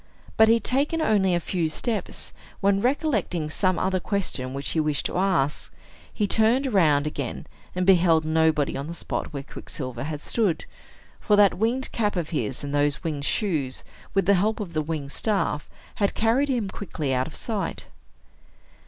But 0.35 0.47
he 0.47 0.55
had 0.55 0.63
taken 0.63 0.99
only 0.99 1.35
a 1.35 1.39
few 1.39 1.69
steps, 1.69 2.33
when, 2.59 2.81
recollecting 2.81 3.51
some 3.51 3.77
other 3.77 3.99
questions 3.99 4.51
which 4.51 4.71
he 4.71 4.79
wished 4.79 5.05
to 5.05 5.17
ask, 5.19 5.71
he 6.11 6.25
turned 6.25 6.73
round 6.73 7.05
again, 7.05 7.45
and 7.75 7.85
beheld 7.85 8.25
nobody 8.25 8.75
on 8.75 8.87
the 8.87 8.95
spot 8.95 9.31
where 9.31 9.43
Quicksilver 9.43 10.05
had 10.05 10.23
stood; 10.23 10.65
for 11.19 11.35
that 11.35 11.53
winged 11.59 11.91
cap 11.91 12.15
of 12.15 12.29
his, 12.29 12.63
and 12.63 12.73
those 12.73 13.03
winged 13.03 13.25
shoes, 13.25 13.83
with 14.15 14.25
the 14.25 14.33
help 14.33 14.59
of 14.59 14.73
the 14.73 14.81
winged 14.81 15.11
staff, 15.11 15.69
had 15.93 16.15
carried 16.15 16.49
him 16.49 16.67
quickly 16.67 17.13
out 17.13 17.27
of 17.27 17.35
sight. 17.35 17.85